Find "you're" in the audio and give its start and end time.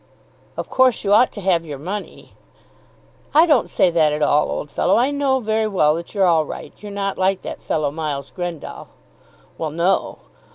6.15-6.25, 6.79-6.91